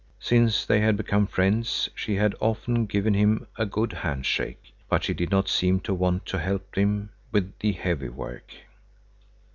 [0.19, 5.13] Since they had become friends she had often given him a good handshake, but she
[5.13, 8.51] did not seem to want to help him with the heavy work.